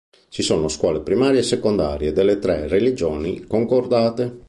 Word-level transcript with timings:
Ci 0.29 0.41
sono 0.41 0.67
scuole 0.67 1.01
primarie 1.01 1.41
e 1.41 1.43
secondarie 1.43 2.11
delle 2.11 2.39
tre 2.39 2.67
religioni 2.67 3.43
concordate. 3.45 4.39